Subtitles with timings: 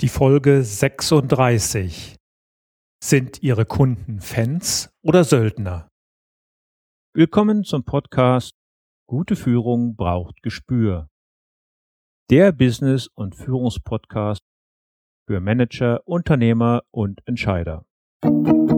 [0.00, 2.14] Die Folge 36.
[3.02, 5.88] Sind Ihre Kunden Fans oder Söldner?
[7.16, 8.52] Willkommen zum Podcast
[9.08, 11.08] Gute Führung braucht Gespür.
[12.30, 14.44] Der Business- und Führungspodcast
[15.26, 17.84] für Manager, Unternehmer und Entscheider.
[18.22, 18.77] Hallo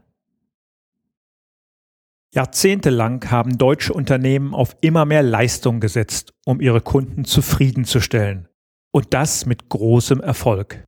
[2.33, 8.47] Jahrzehntelang haben deutsche Unternehmen auf immer mehr Leistung gesetzt, um ihre Kunden zufriedenzustellen.
[8.93, 10.83] Und das mit großem Erfolg.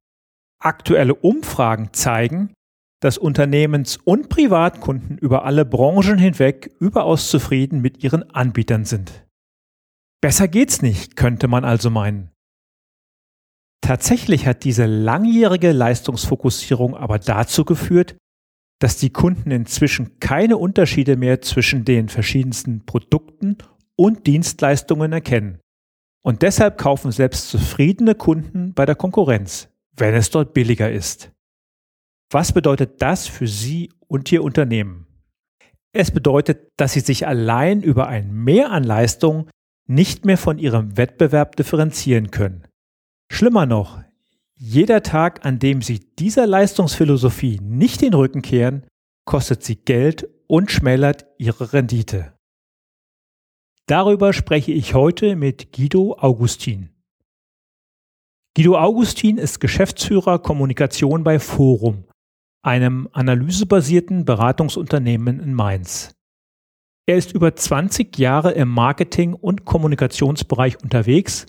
[0.62, 2.54] Aktuelle Umfragen zeigen,
[3.02, 9.26] dass Unternehmens- und Privatkunden über alle Branchen hinweg überaus zufrieden mit ihren Anbietern sind.
[10.22, 12.32] Besser geht's nicht, könnte man also meinen.
[13.82, 18.16] Tatsächlich hat diese langjährige Leistungsfokussierung aber dazu geführt,
[18.84, 23.58] dass die Kunden inzwischen keine Unterschiede mehr zwischen den verschiedensten Produkten
[23.96, 25.62] und Dienstleistungen erkennen.
[26.22, 31.32] Und deshalb kaufen selbst zufriedene Kunden bei der Konkurrenz, wenn es dort billiger ist.
[32.30, 35.08] Was bedeutet das für Sie und Ihr Unternehmen?
[35.94, 39.50] Es bedeutet, dass Sie sich allein über ein Mehr an Leistung
[39.88, 42.68] nicht mehr von Ihrem Wettbewerb differenzieren können.
[43.32, 44.03] Schlimmer noch,
[44.66, 48.86] jeder Tag, an dem Sie dieser Leistungsphilosophie nicht den Rücken kehren,
[49.26, 52.34] kostet Sie Geld und schmälert Ihre Rendite.
[53.88, 56.92] Darüber spreche ich heute mit Guido Augustin.
[58.56, 62.06] Guido Augustin ist Geschäftsführer Kommunikation bei Forum,
[62.64, 66.16] einem analysebasierten Beratungsunternehmen in Mainz.
[67.06, 71.48] Er ist über 20 Jahre im Marketing- und Kommunikationsbereich unterwegs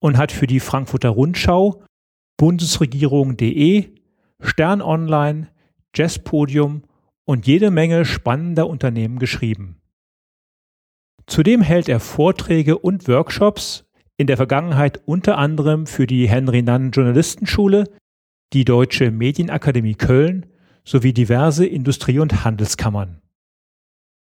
[0.00, 1.84] und hat für die Frankfurter Rundschau
[2.38, 3.94] Bundesregierung.de,
[4.40, 5.48] Stern Online,
[5.94, 6.84] Jazzpodium
[7.24, 9.80] und jede Menge spannender Unternehmen geschrieben.
[11.26, 13.84] Zudem hält er Vorträge und Workshops,
[14.16, 17.84] in der Vergangenheit unter anderem für die Henry Nann Journalistenschule,
[18.52, 20.46] die Deutsche Medienakademie Köln
[20.84, 23.20] sowie diverse Industrie- und Handelskammern.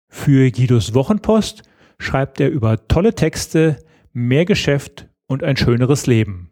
[0.09, 1.63] Für Guidos Wochenpost
[1.97, 3.83] schreibt er über tolle Texte,
[4.13, 6.51] mehr Geschäft und ein schöneres Leben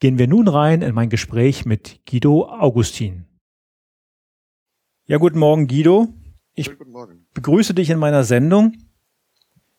[0.00, 3.26] gehen wir nun rein in mein Gespräch mit Guido Augustin.
[5.06, 6.08] Ja, guten Morgen, Guido.
[6.54, 6.70] Ich
[7.34, 8.76] begrüße dich in meiner Sendung.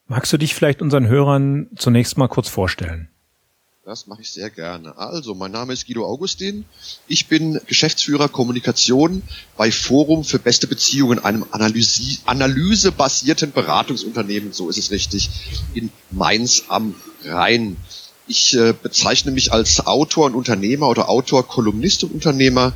[0.06, 3.10] Magst du dich vielleicht unseren Hörern zunächst mal kurz vorstellen?
[3.84, 4.96] Das mache ich sehr gerne.
[4.98, 6.66] Also, mein Name ist Guido Augustin.
[7.08, 9.24] Ich bin Geschäftsführer Kommunikation
[9.58, 15.30] bei Forum für beste Beziehungen, einem Analyse, analysebasierten Beratungsunternehmen, so ist es richtig,
[15.74, 16.94] in Mainz am
[17.24, 17.78] Rhein.
[18.28, 22.74] Ich äh, bezeichne mich als Autor und Unternehmer oder Autor, Kolumnist und Unternehmer,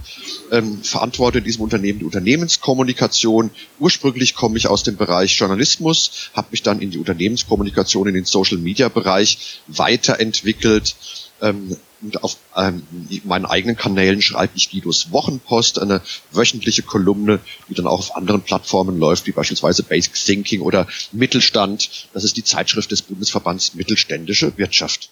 [0.51, 3.51] ähm, verantworte in diesem Unternehmen die Unternehmenskommunikation.
[3.79, 8.25] Ursprünglich komme ich aus dem Bereich Journalismus, habe mich dann in die Unternehmenskommunikation, in den
[8.25, 10.95] Social-Media-Bereich weiterentwickelt.
[11.41, 12.83] Ähm, und auf ähm,
[13.23, 16.01] meinen eigenen Kanälen schreibe ich Guidos Wochenpost, eine
[16.31, 17.39] wöchentliche Kolumne,
[17.69, 22.09] die dann auch auf anderen Plattformen läuft, wie beispielsweise Basic Thinking oder Mittelstand.
[22.13, 25.09] Das ist die Zeitschrift des Bundesverbands Mittelständische Wirtschaft.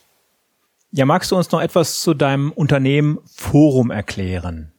[0.96, 4.72] Ja, magst du uns noch etwas zu deinem Unternehmen Forum erklären?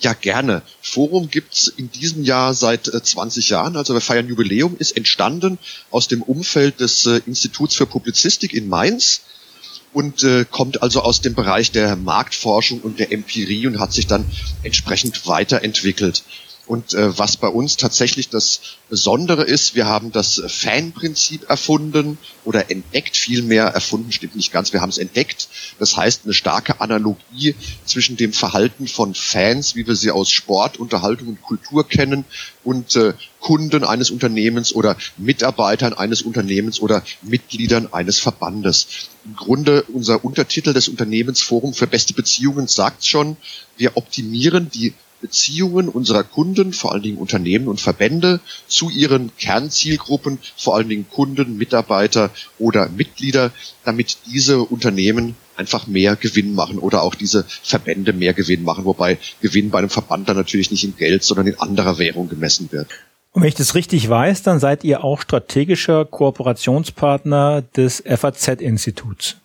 [0.00, 0.62] Ja, gerne.
[0.82, 5.58] Forum gibt's in diesem Jahr seit 20 äh, Jahren, also wir feiern Jubiläum, ist entstanden
[5.92, 9.20] aus dem Umfeld des äh, Instituts für Publizistik in Mainz
[9.92, 14.08] und äh, kommt also aus dem Bereich der Marktforschung und der Empirie und hat sich
[14.08, 14.24] dann
[14.64, 16.24] entsprechend weiterentwickelt.
[16.68, 18.60] Und äh, was bei uns tatsächlich das
[18.90, 24.82] Besondere ist, wir haben das Fan-Prinzip erfunden oder entdeckt, vielmehr erfunden stimmt nicht ganz, wir
[24.82, 25.48] haben es entdeckt.
[25.78, 27.54] Das heißt, eine starke Analogie
[27.86, 32.26] zwischen dem Verhalten von Fans, wie wir sie aus Sport, Unterhaltung und Kultur kennen,
[32.68, 39.08] und äh, Kunden eines Unternehmens oder Mitarbeitern eines Unternehmens oder Mitgliedern eines Verbandes.
[39.24, 43.38] Im Grunde unser Untertitel des Unternehmensforum für beste Beziehungen sagt schon,
[43.78, 50.38] wir optimieren die Beziehungen unserer Kunden, vor allen Dingen Unternehmen und Verbände, zu ihren Kernzielgruppen,
[50.56, 53.52] vor allen Dingen Kunden, Mitarbeiter oder Mitglieder,
[53.84, 59.18] damit diese Unternehmen einfach mehr Gewinn machen oder auch diese Verbände mehr Gewinn machen, wobei
[59.40, 62.88] Gewinn bei einem Verband dann natürlich nicht in Geld, sondern in anderer Währung gemessen wird.
[63.32, 69.36] Und wenn ich das richtig weiß, dann seid ihr auch strategischer Kooperationspartner des FAZ-Instituts.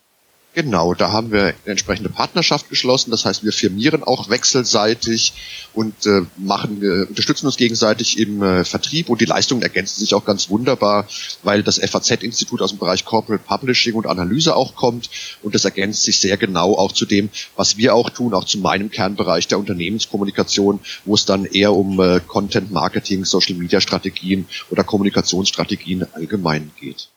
[0.56, 3.10] Genau, da haben wir eine entsprechende Partnerschaft geschlossen.
[3.10, 5.34] Das heißt, wir firmieren auch wechselseitig
[5.74, 10.14] und äh, machen, äh, unterstützen uns gegenseitig im äh, Vertrieb und die Leistungen ergänzen sich
[10.14, 11.08] auch ganz wunderbar,
[11.42, 15.10] weil das FAZ-Institut aus dem Bereich Corporate Publishing und Analyse auch kommt
[15.42, 18.60] und das ergänzt sich sehr genau auch zu dem, was wir auch tun, auch zu
[18.60, 24.46] meinem Kernbereich der Unternehmenskommunikation, wo es dann eher um äh, Content Marketing, Social Media Strategien
[24.70, 27.10] oder Kommunikationsstrategien allgemein geht.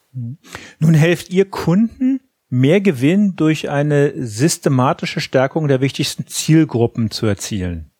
[0.79, 2.19] Nun helft ihr Kunden
[2.49, 7.91] mehr Gewinn durch eine systematische Stärkung der wichtigsten Zielgruppen zu erzielen.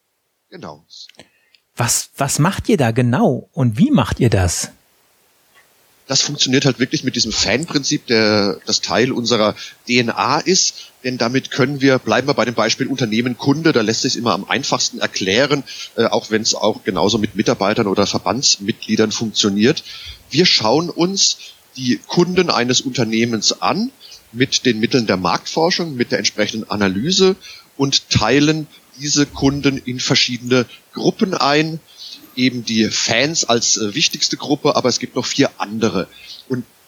[0.50, 0.86] Genau.
[1.76, 4.72] Was, was macht ihr da genau und wie macht ihr das?
[6.08, 9.56] Das funktioniert halt wirklich mit diesem Fanprinzip, der das Teil unserer
[9.88, 14.04] DNA ist, denn damit können wir, bleiben wir bei dem Beispiel Unternehmen Kunde, da lässt
[14.04, 15.64] sich immer am einfachsten erklären,
[15.98, 19.84] äh, auch wenn es auch genauso mit Mitarbeitern oder Verbandsmitgliedern funktioniert.
[20.30, 21.40] Wir schauen uns
[21.76, 23.92] die Kunden eines Unternehmens an,
[24.32, 27.36] mit den Mitteln der Marktforschung, mit der entsprechenden Analyse
[27.78, 28.68] und teilen
[29.00, 31.80] diese Kunden in verschiedene Gruppen ein.
[32.36, 36.08] Eben die Fans als äh, wichtigste Gruppe, aber es gibt noch vier andere.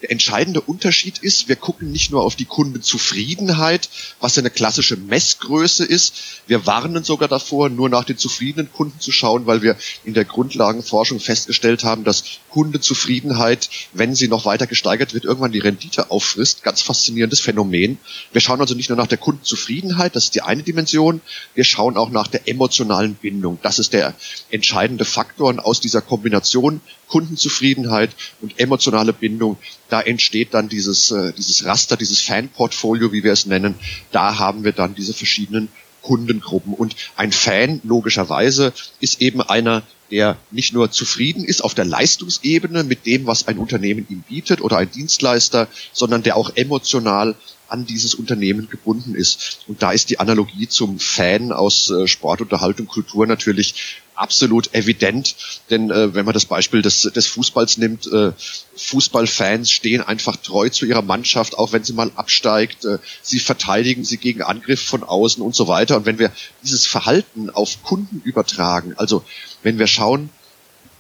[0.02, 3.90] Der entscheidende Unterschied ist, wir gucken nicht nur auf die Kundenzufriedenheit,
[4.22, 6.14] was eine klassische Messgröße ist.
[6.48, 9.76] Wir warnen sogar davor, nur nach den zufriedenen Kunden zu schauen, weil wir
[10.06, 15.60] in der Grundlagenforschung festgestellt haben, dass Kundenzufriedenheit, wenn sie noch weiter gesteigert wird, irgendwann die
[15.60, 16.64] Rendite auffrisst.
[16.64, 17.98] Ganz faszinierendes Phänomen.
[18.32, 21.20] Wir schauen also nicht nur nach der Kundenzufriedenheit, das ist die eine Dimension.
[21.56, 23.60] Wir schauen auch nach der emotionalen Bindung.
[23.64, 24.14] Das ist der
[24.50, 25.50] entscheidende Faktor.
[25.50, 26.80] Und aus dieser Kombination
[27.10, 28.12] Kundenzufriedenheit
[28.42, 29.58] und emotionale Bindung,
[29.90, 33.76] da entsteht dann dieses, äh, dieses Raster, dieses Fan-Portfolio, wie wir es nennen.
[34.12, 35.70] Da haben wir dann diese verschiedenen
[36.02, 36.74] Kundengruppen.
[36.74, 42.84] Und ein Fan, logischerweise, ist eben einer, der nicht nur zufrieden ist auf der Leistungsebene
[42.84, 47.36] mit dem, was ein Unternehmen ihm bietet oder ein Dienstleister, sondern der auch emotional
[47.70, 49.62] an dieses Unternehmen gebunden ist.
[49.68, 55.36] Und da ist die Analogie zum Fan aus äh, Sport, Unterhaltung, Kultur natürlich absolut evident.
[55.70, 58.34] Denn äh, wenn man das Beispiel des, des Fußballs nimmt, äh,
[58.76, 62.86] Fußballfans stehen einfach treu zu ihrer Mannschaft, auch wenn sie mal absteigt.
[62.86, 65.98] Äh, sie verteidigen sie gegen Angriff von außen und so weiter.
[65.98, 66.32] Und wenn wir
[66.64, 69.24] dieses Verhalten auf Kunden übertragen, also
[69.64, 70.30] wenn wir schauen,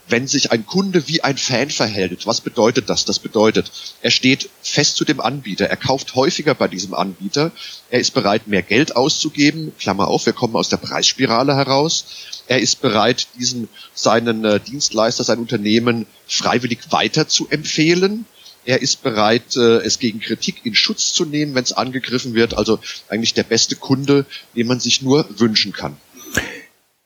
[0.10, 3.06] wenn sich ein Kunde wie ein Fan verhält, was bedeutet das?
[3.06, 3.72] Das bedeutet,
[4.02, 7.52] er steht fest zu dem Anbieter, er kauft häufiger bei diesem Anbieter,
[7.90, 12.06] er ist bereit, mehr Geld auszugeben, Klammer auf, wir kommen aus der Preisspirale heraus,
[12.48, 18.26] er ist bereit, diesen seinen äh, Dienstleister, sein Unternehmen freiwillig weiter zu empfehlen.
[18.66, 22.58] Er ist bereit, äh, es gegen Kritik in Schutz zu nehmen, wenn es angegriffen wird.
[22.58, 24.26] Also eigentlich der beste Kunde,
[24.56, 25.98] den man sich nur wünschen kann.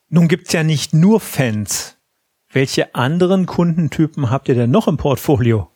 [0.09, 1.95] Nun gibt's ja nicht nur Fans.
[2.53, 5.69] Welche anderen Kundentypen habt ihr denn noch im Portfolio?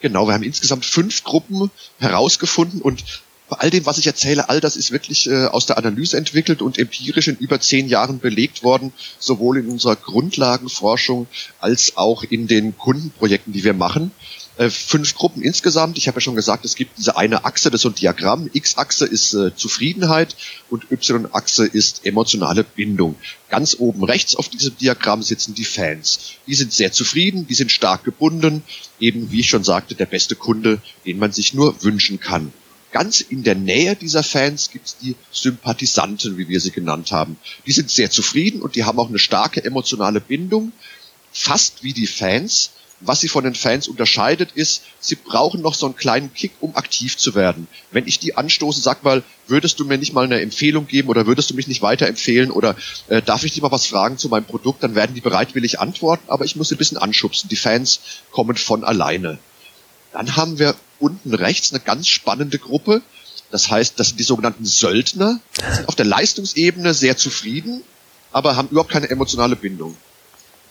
[0.00, 4.60] Genau, wir haben insgesamt fünf Gruppen herausgefunden und bei all dem, was ich erzähle, all
[4.60, 8.62] das ist wirklich äh, aus der Analyse entwickelt und empirisch in über zehn Jahren belegt
[8.62, 11.26] worden, sowohl in unserer Grundlagenforschung
[11.58, 14.10] als auch in den Kundenprojekten, die wir machen.
[14.58, 15.96] Äh, fünf Gruppen insgesamt.
[15.98, 18.50] Ich habe ja schon gesagt, es gibt diese eine Achse, das ist so ein Diagramm.
[18.52, 20.34] X-Achse ist äh, Zufriedenheit
[20.68, 23.14] und Y-Achse ist emotionale Bindung.
[23.48, 26.32] Ganz oben rechts auf diesem Diagramm sitzen die Fans.
[26.46, 28.64] Die sind sehr zufrieden, die sind stark gebunden.
[28.98, 32.52] Eben, wie ich schon sagte, der beste Kunde, den man sich nur wünschen kann.
[32.90, 37.36] Ganz in der Nähe dieser Fans gibt es die Sympathisanten, wie wir sie genannt haben.
[37.66, 40.72] Die sind sehr zufrieden und die haben auch eine starke emotionale Bindung,
[41.32, 42.70] fast wie die Fans.
[43.00, 46.74] Was sie von den Fans unterscheidet, ist, sie brauchen noch so einen kleinen Kick, um
[46.74, 47.68] aktiv zu werden.
[47.92, 51.24] Wenn ich die anstoße, sag mal, würdest du mir nicht mal eine Empfehlung geben oder
[51.24, 52.74] würdest du mich nicht weiterempfehlen oder
[53.06, 56.24] äh, darf ich dir mal was fragen zu meinem Produkt, dann werden die bereitwillig antworten,
[56.26, 57.48] aber ich muss sie ein bisschen anschubsen.
[57.48, 58.00] Die Fans
[58.32, 59.38] kommen von alleine.
[60.12, 63.02] Dann haben wir unten rechts eine ganz spannende Gruppe.
[63.50, 65.40] Das heißt, das sind die sogenannten Söldner,
[65.74, 67.82] sind auf der Leistungsebene sehr zufrieden,
[68.30, 69.96] aber haben überhaupt keine emotionale Bindung.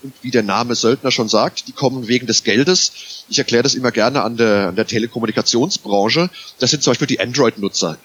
[0.03, 3.25] Und wie der Name Söldner schon sagt, die kommen wegen des Geldes.
[3.29, 6.29] Ich erkläre das immer gerne an der, an der Telekommunikationsbranche.
[6.59, 7.97] Das sind zum Beispiel die Android-Nutzer.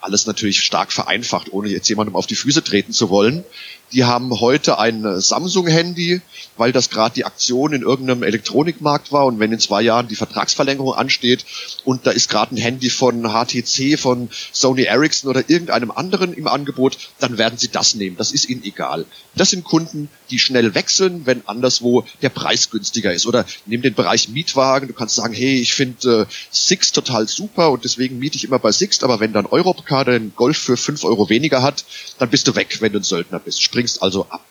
[0.00, 3.42] Alles natürlich stark vereinfacht, ohne jetzt jemandem auf die Füße treten zu wollen.
[3.92, 6.20] Die haben heute ein Samsung-Handy,
[6.56, 10.16] weil das gerade die Aktion in irgendeinem Elektronikmarkt war und wenn in zwei Jahren die
[10.16, 11.44] Vertragsverlängerung ansteht
[11.84, 16.46] und da ist gerade ein Handy von HTC, von Sony Ericsson oder irgendeinem anderen im
[16.46, 18.16] Angebot, dann werden sie das nehmen.
[18.16, 19.06] Das ist ihnen egal.
[19.34, 23.26] Das sind Kunden, die schnell wechseln, wenn anderswo der Preis günstiger ist.
[23.26, 27.70] Oder nimm den Bereich Mietwagen, du kannst sagen, hey, ich finde äh, Six total super
[27.70, 31.04] und deswegen miete ich immer bei Six, aber wenn dann Europcar den Golf für fünf
[31.04, 31.84] Euro weniger hat,
[32.18, 33.62] dann bist du weg, wenn du ein Söldner bist.
[33.78, 34.44] Springst also ab.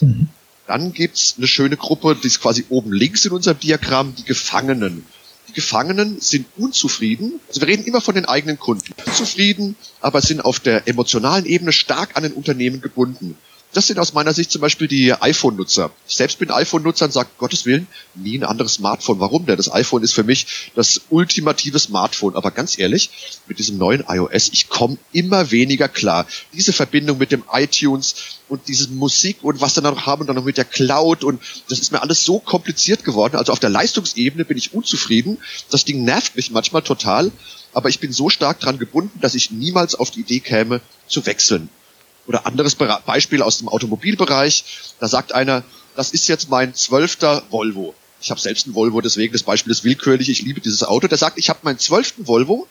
[0.00, 0.28] Mhm.
[0.66, 5.04] Dann gibt's eine schöne Gruppe, die ist quasi oben links in unserem Diagramm, die Gefangenen.
[5.48, 7.40] Die Gefangenen sind unzufrieden.
[7.48, 8.94] Also wir reden immer von den eigenen Kunden.
[9.12, 13.36] Zufrieden, aber sind auf der emotionalen Ebene stark an den Unternehmen gebunden.
[13.72, 15.92] Das sind aus meiner Sicht zum Beispiel die iPhone-Nutzer.
[16.08, 17.86] Ich selbst bin iPhone-Nutzer und sage, Gottes Willen,
[18.16, 19.20] nie ein anderes Smartphone.
[19.20, 19.56] Warum denn?
[19.56, 22.34] Das iPhone ist für mich das ultimative Smartphone.
[22.34, 23.10] Aber ganz ehrlich,
[23.46, 26.26] mit diesem neuen iOS, ich komme immer weniger klar.
[26.52, 28.16] Diese Verbindung mit dem iTunes
[28.48, 31.40] und diese Musik und was dann noch haben und dann noch mit der Cloud und
[31.68, 33.36] das ist mir alles so kompliziert geworden.
[33.36, 35.38] Also auf der Leistungsebene bin ich unzufrieden.
[35.70, 37.30] Das Ding nervt mich manchmal total.
[37.72, 41.24] Aber ich bin so stark dran gebunden, dass ich niemals auf die Idee käme, zu
[41.26, 41.68] wechseln.
[42.26, 44.64] Oder anderes Beispiel aus dem Automobilbereich.
[45.00, 45.64] Da sagt einer,
[45.96, 47.94] das ist jetzt mein zwölfter Volvo.
[48.20, 50.28] Ich habe selbst einen Volvo, deswegen das Beispiel ist willkürlich.
[50.28, 51.08] Ich liebe dieses Auto.
[51.08, 52.68] Der sagt, ich habe meinen zwölften Volvo,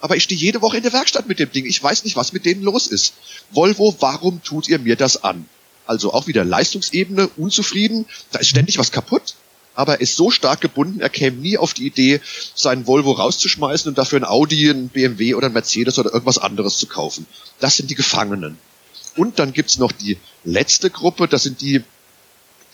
[0.00, 1.66] aber ich stehe jede Woche in der Werkstatt mit dem Ding.
[1.66, 3.14] Ich weiß nicht, was mit denen los ist.
[3.50, 5.48] Volvo, warum tut ihr mir das an?
[5.86, 8.06] Also auch wieder Leistungsebene, unzufrieden.
[8.30, 9.34] Da ist ständig was kaputt.
[9.74, 12.22] Aber er ist so stark gebunden, er käme nie auf die Idee,
[12.54, 16.78] seinen Volvo rauszuschmeißen und dafür ein Audi, ein BMW oder ein Mercedes oder irgendwas anderes
[16.78, 17.26] zu kaufen.
[17.60, 18.56] Das sind die Gefangenen.
[19.16, 21.82] Und dann gibt's noch die letzte Gruppe, das sind die,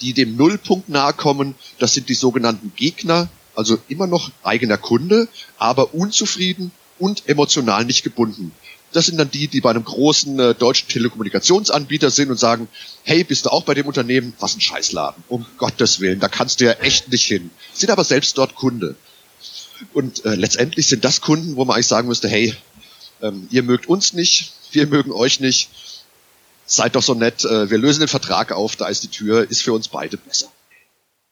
[0.01, 5.29] die dem Nullpunkt nahe kommen, das sind die sogenannten Gegner, also immer noch eigener Kunde,
[5.59, 8.53] aber unzufrieden und emotional nicht gebunden.
[8.93, 12.69] Das sind dann die, die bei einem großen äh, deutschen Telekommunikationsanbieter sind und sagen,
[13.05, 14.35] hey, bist du auch bei dem Unternehmen?
[14.39, 15.25] Was ein Scheißladen.
[15.29, 17.51] Um Gottes Willen, da kannst du ja echt nicht hin.
[17.73, 18.97] Sind aber selbst dort Kunde.
[19.95, 22.55] Und äh, letztendlich sind das Kunden, wo man eigentlich sagen müsste, hey,
[23.23, 25.71] ähm, ihr mögt uns nicht, wir mögen euch nicht
[26.67, 29.63] seid doch so nett, äh, wir lösen den Vertrag auf, da ist die Tür, ist
[29.63, 30.49] für uns beide besser.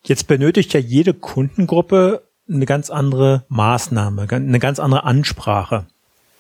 [0.03, 5.87] Jetzt benötigt ja jede Kundengruppe eine ganz andere Maßnahme, eine ganz andere Ansprache.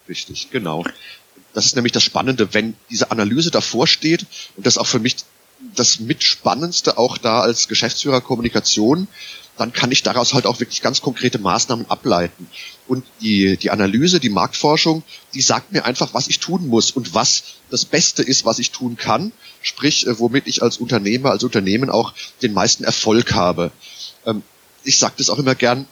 [0.09, 0.85] Richtig, genau.
[1.53, 5.17] Das ist nämlich das Spannende, wenn diese Analyse davor steht und das auch für mich
[5.77, 9.09] das mitspannendste auch da als Geschäftsführer Kommunikation,
[9.61, 12.49] dann kann ich daraus halt auch wirklich ganz konkrete Maßnahmen ableiten.
[12.89, 15.03] Und die, die Analyse, die Marktforschung,
[15.35, 18.71] die sagt mir einfach, was ich tun muss und was das Beste ist, was ich
[18.71, 19.33] tun kann.
[19.61, 23.71] Sprich, äh, womit ich als Unternehmer, als Unternehmen auch den meisten Erfolg habe.
[24.25, 24.43] Ähm,
[24.83, 25.87] ich sage das auch immer gern,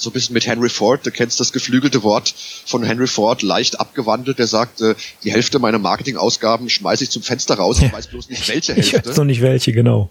[0.00, 3.78] so ein bisschen mit Henry Ford, du kennst das geflügelte Wort von Henry Ford, leicht
[3.80, 8.08] abgewandelt, der sagt, äh, die Hälfte meiner Marketingausgaben schmeiße ich zum Fenster raus, ich weiß
[8.08, 8.96] bloß nicht welche Hälfte.
[8.98, 10.10] Ich weiß noch nicht welche, genau.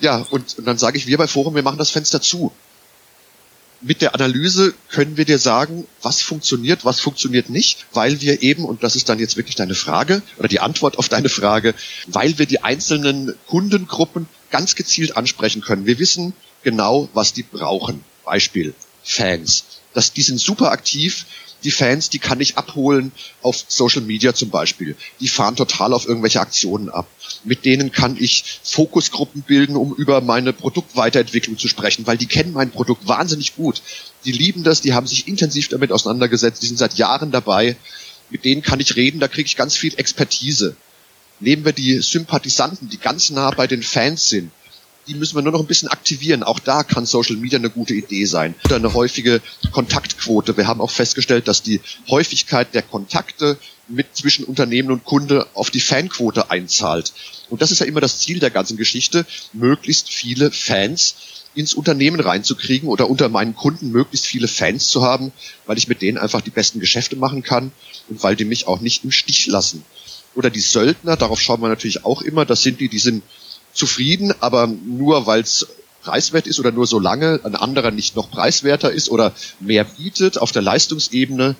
[0.00, 2.52] Ja, und, und dann sage ich, wir bei Forum, wir machen das Fenster zu.
[3.82, 8.66] Mit der Analyse können wir dir sagen, was funktioniert, was funktioniert nicht, weil wir eben,
[8.66, 11.74] und das ist dann jetzt wirklich deine Frage oder die Antwort auf deine Frage,
[12.06, 15.86] weil wir die einzelnen Kundengruppen ganz gezielt ansprechen können.
[15.86, 18.04] Wir wissen genau, was die brauchen.
[18.22, 19.64] Beispiel Fans.
[19.94, 21.26] Das, die sind super aktiv.
[21.62, 24.96] Die Fans, die kann ich abholen auf Social Media zum Beispiel.
[25.20, 27.06] Die fahren total auf irgendwelche Aktionen ab.
[27.44, 32.54] Mit denen kann ich Fokusgruppen bilden, um über meine Produktweiterentwicklung zu sprechen, weil die kennen
[32.54, 33.82] mein Produkt wahnsinnig gut.
[34.24, 37.76] Die lieben das, die haben sich intensiv damit auseinandergesetzt, die sind seit Jahren dabei.
[38.30, 40.76] Mit denen kann ich reden, da kriege ich ganz viel Expertise.
[41.40, 44.50] Nehmen wir die Sympathisanten, die ganz nah bei den Fans sind
[45.10, 46.44] die müssen wir nur noch ein bisschen aktivieren.
[46.44, 48.54] Auch da kann Social Media eine gute Idee sein.
[48.64, 50.56] Oder eine häufige Kontaktquote.
[50.56, 55.70] Wir haben auch festgestellt, dass die Häufigkeit der Kontakte mit zwischen Unternehmen und Kunde auf
[55.70, 57.12] die Fanquote einzahlt.
[57.48, 61.16] Und das ist ja immer das Ziel der ganzen Geschichte, möglichst viele Fans
[61.56, 65.32] ins Unternehmen reinzukriegen oder unter meinen Kunden möglichst viele Fans zu haben,
[65.66, 67.72] weil ich mit denen einfach die besten Geschäfte machen kann
[68.08, 69.84] und weil die mich auch nicht im Stich lassen.
[70.36, 73.24] Oder die Söldner, darauf schauen wir natürlich auch immer, das sind die, die sind
[73.72, 75.66] zufrieden, aber nur weil es
[76.02, 80.52] preiswert ist oder nur solange ein anderer nicht noch preiswerter ist oder mehr bietet auf
[80.52, 81.56] der Leistungsebene,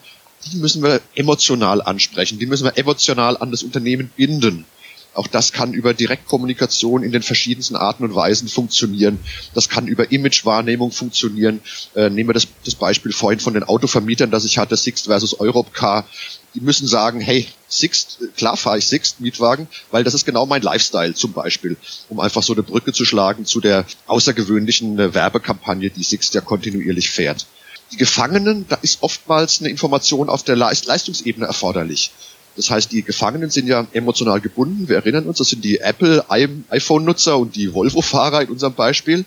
[0.47, 4.65] die müssen wir emotional ansprechen, die müssen wir emotional an das Unternehmen binden.
[5.13, 9.19] Auch das kann über Direktkommunikation in den verschiedensten Arten und Weisen funktionieren.
[9.55, 11.61] Das kann über Imagewahrnehmung funktionieren.
[11.97, 15.41] Äh, nehmen wir das, das Beispiel vorhin von den Autovermietern, das ich hatte, Sixt versus
[15.41, 16.07] Europcar.
[16.55, 20.63] Die müssen sagen, hey, Sixt, klar fahre ich Sixt Mietwagen, weil das ist genau mein
[20.63, 21.77] Lifestyle zum Beispiel,
[22.09, 26.41] um einfach so eine Brücke zu schlagen zu der außergewöhnlichen äh, Werbekampagne, die Sixt ja
[26.41, 27.47] kontinuierlich fährt.
[27.93, 32.13] Die Gefangenen, da ist oftmals eine Information auf der Leistungsebene erforderlich
[32.57, 34.89] Das heißt, die Gefangenen sind ja emotional gebunden.
[34.89, 39.25] Wir erinnern uns, das sind die Apple iPhone-Nutzer und die Volvo-Fahrer in unserem Beispiel.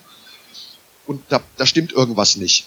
[1.06, 2.66] Und da, da stimmt irgendwas nicht.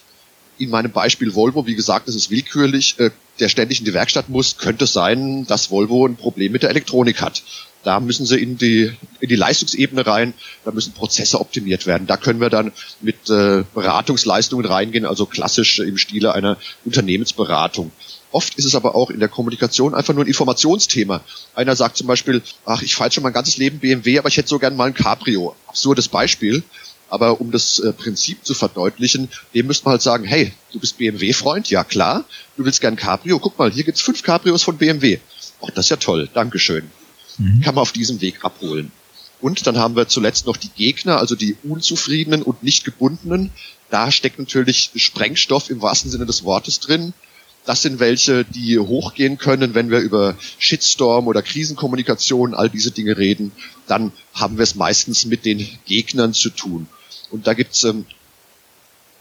[0.57, 4.29] In meinem Beispiel Volvo, wie gesagt, das ist willkürlich, äh, der ständig in die Werkstatt
[4.29, 7.43] muss, könnte es sein, dass Volvo ein Problem mit der Elektronik hat.
[7.83, 10.33] Da müssen sie in die, in die Leistungsebene rein,
[10.65, 12.07] da müssen Prozesse optimiert werden.
[12.07, 12.71] Da können wir dann
[13.01, 17.91] mit äh, Beratungsleistungen reingehen, also klassisch im Stile einer Unternehmensberatung.
[18.37, 21.21] Oft ist es aber auch in der Kommunikation einfach nur ein Informationsthema.
[21.55, 24.47] Einer sagt zum Beispiel, ach, ich fahre schon mein ganzes Leben BMW, aber ich hätte
[24.47, 25.55] so gern mal ein Cabrio.
[25.65, 26.61] Absurdes Beispiel.
[27.09, 30.99] Aber um das äh, Prinzip zu verdeutlichen, dem müsste man halt sagen, hey, du bist
[30.99, 31.71] BMW-Freund?
[31.71, 32.25] Ja, klar.
[32.57, 33.39] Du willst gern Cabrio?
[33.39, 35.17] Guck mal, hier gibt's fünf Cabrios von BMW.
[35.63, 36.29] Ach, das ist ja toll.
[36.31, 36.91] Dankeschön.
[37.39, 37.61] Mhm.
[37.61, 38.91] Kann man auf diesem Weg abholen.
[39.41, 43.49] Und dann haben wir zuletzt noch die Gegner, also die Unzufriedenen und nicht gebundenen.
[43.89, 47.13] Da steckt natürlich Sprengstoff im wahrsten Sinne des Wortes drin.
[47.67, 53.17] Das sind welche, die hochgehen können, wenn wir über Shitstorm oder Krisenkommunikation, all diese Dinge
[53.17, 53.51] reden.
[53.87, 56.87] Dann haben wir es meistens mit den Gegnern zu tun.
[57.29, 58.05] Und da gibt's ähm,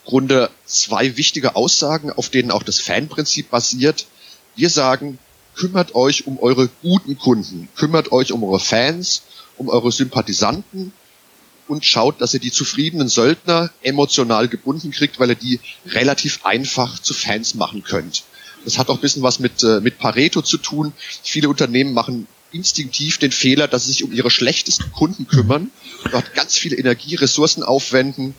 [0.04, 4.06] Grunde zwei wichtige Aussagen, auf denen auch das Fanprinzip basiert.
[4.54, 5.18] Wir sagen,
[5.56, 9.22] kümmert euch um eure guten Kunden, kümmert euch um eure Fans,
[9.56, 10.92] um eure Sympathisanten
[11.66, 17.00] und schaut, dass ihr die zufriedenen Söldner emotional gebunden kriegt, weil ihr die relativ einfach
[17.00, 18.22] zu Fans machen könnt.
[18.66, 20.92] Das hat auch ein bisschen was mit, äh, mit Pareto zu tun.
[21.22, 25.70] Viele Unternehmen machen instinktiv den Fehler, dass sie sich um ihre schlechtesten Kunden kümmern,
[26.10, 28.34] dort ganz viel Energie, Ressourcen aufwenden,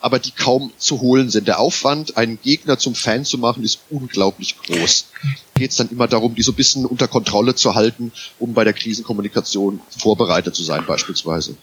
[0.00, 1.46] aber die kaum zu holen sind.
[1.46, 5.08] Der Aufwand, einen Gegner zum Fan zu machen, ist unglaublich groß.
[5.54, 8.64] Geht es dann immer darum, die so ein bisschen unter Kontrolle zu halten, um bei
[8.64, 11.56] der Krisenkommunikation vorbereitet zu sein beispielsweise.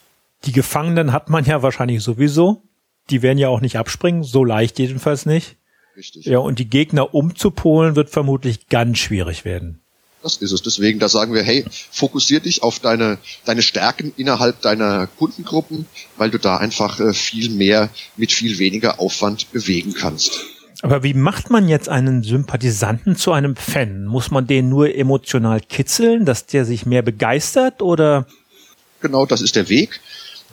[0.46, 2.62] Die Gefangenen hat man ja wahrscheinlich sowieso.
[3.10, 5.58] Die werden ja auch nicht abspringen, so leicht jedenfalls nicht.
[5.96, 6.26] Richtig.
[6.26, 9.82] Ja, und die Gegner umzupolen wird vermutlich ganz schwierig werden.
[10.24, 10.62] Das ist es.
[10.62, 15.86] Deswegen, da sagen wir, hey, fokussier dich auf deine, deine Stärken innerhalb deiner Kundengruppen,
[16.18, 20.42] weil du da einfach äh, viel mehr mit viel weniger Aufwand bewegen kannst.
[20.84, 24.06] Aber wie macht man jetzt einen Sympathisanten zu einem Fan?
[24.06, 28.26] Muss man den nur emotional kitzeln, dass der sich mehr begeistert oder?
[29.00, 30.00] Genau, das ist der Weg.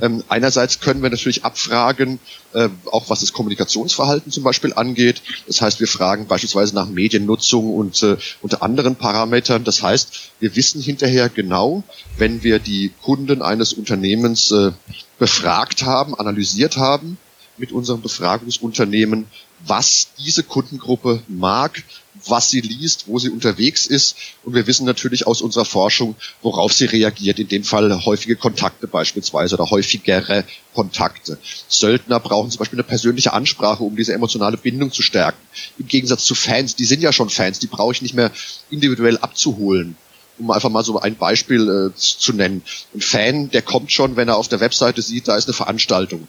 [0.01, 2.19] Ähm, einerseits können wir natürlich abfragen,
[2.55, 5.23] äh, auch was das Kommunikationsverhalten zum Beispiel angeht.
[5.47, 9.65] Das heißt, wir fragen beispielsweise nach Mediennutzung und äh, unter anderen Parametern.
[9.65, 11.83] Das heißt, wir wissen hinterher genau,
[12.17, 14.73] wenn wir die Kunden eines Unternehmens äh,
[15.19, 17.19] befragt haben, analysiert haben
[17.57, 19.27] mit unserem Befragungsunternehmen,
[19.67, 21.83] was diese Kundengruppe mag,
[22.29, 24.17] was sie liest, wo sie unterwegs ist.
[24.45, 27.39] Und wir wissen natürlich aus unserer Forschung, worauf sie reagiert.
[27.39, 31.39] In dem Fall häufige Kontakte beispielsweise oder häufigere Kontakte.
[31.69, 35.41] Söldner brauchen zum Beispiel eine persönliche Ansprache, um diese emotionale Bindung zu stärken.
[35.79, 38.31] Im Gegensatz zu Fans, die sind ja schon Fans, die brauche ich nicht mehr
[38.71, 39.97] individuell abzuholen
[40.41, 42.63] um einfach mal so ein Beispiel äh, zu nennen.
[42.95, 46.29] Ein Fan, der kommt schon, wenn er auf der Webseite sieht, da ist eine Veranstaltung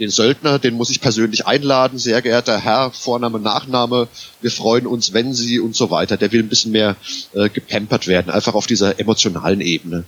[0.00, 4.08] den Söldner, den muss ich persönlich einladen, sehr geehrter Herr, Vorname, Nachname,
[4.40, 6.16] wir freuen uns, wenn Sie und so weiter.
[6.16, 6.96] Der will ein bisschen mehr
[7.34, 10.04] äh, gepampert werden, einfach auf dieser emotionalen Ebene.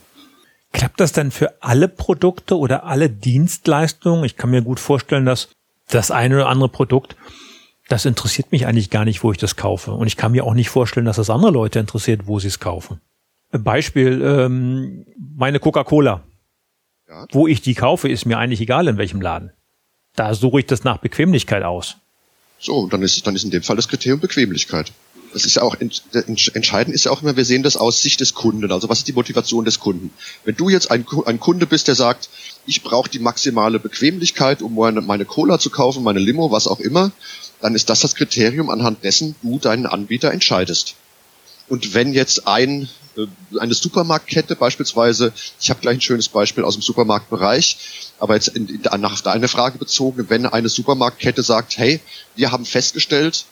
[0.72, 4.24] Klappt das denn für alle Produkte oder alle Dienstleistungen?
[4.24, 5.48] Ich kann mir gut vorstellen, dass
[5.88, 7.16] das eine oder andere Produkt,
[7.88, 9.92] das interessiert mich eigentlich gar nicht, wo ich das kaufe.
[9.92, 12.58] Und ich kann mir auch nicht vorstellen, dass das andere Leute interessiert, wo sie es
[12.58, 13.00] kaufen.
[13.50, 15.04] Beispiel, ähm,
[15.36, 16.22] meine Coca-Cola.
[17.06, 17.26] Ja.
[17.32, 19.52] Wo ich die kaufe, ist mir eigentlich egal, in welchem Laden.
[20.16, 21.96] Da suche ich das nach Bequemlichkeit aus.
[22.58, 24.92] So, dann ist, dann ist in dem Fall das Kriterium Bequemlichkeit.
[25.32, 28.34] Das ist ja auch entscheidend ist ja auch immer, wir sehen das aus Sicht des
[28.34, 28.70] Kunden.
[28.70, 30.10] Also was ist die Motivation des Kunden?
[30.44, 32.28] Wenn du jetzt ein, ein Kunde bist, der sagt,
[32.66, 36.80] ich brauche die maximale Bequemlichkeit, um meine, meine Cola zu kaufen, meine Limo, was auch
[36.80, 37.12] immer,
[37.62, 40.96] dann ist das das Kriterium, anhand dessen du deinen Anbieter entscheidest.
[41.68, 43.26] Und wenn jetzt ein äh,
[43.58, 48.68] eine Supermarktkette beispielsweise, ich habe gleich ein schönes Beispiel aus dem Supermarktbereich, aber jetzt in,
[48.68, 51.98] in, nach deine Frage bezogen, wenn eine Supermarktkette sagt, hey,
[52.36, 53.46] wir haben festgestellt,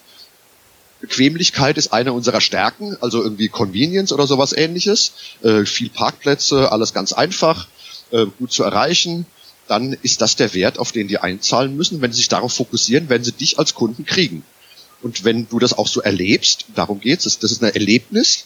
[1.01, 5.11] Bequemlichkeit ist eine unserer Stärken, also irgendwie Convenience oder sowas ähnliches,
[5.43, 7.67] äh, viel Parkplätze, alles ganz einfach,
[8.11, 9.25] äh, gut zu erreichen,
[9.67, 11.99] dann ist das der Wert, auf den die einzahlen müssen.
[11.99, 14.45] Wenn sie sich darauf fokussieren, werden sie dich als Kunden kriegen.
[15.01, 18.45] Und wenn du das auch so erlebst, darum geht's, das ist ein Erlebnis,